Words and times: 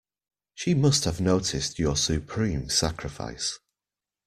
She 0.55 0.73
must 0.73 1.03
have 1.05 1.21
noticed 1.21 1.77
your 1.77 1.95
supreme 1.95 2.69
sacrifice. 2.71 3.59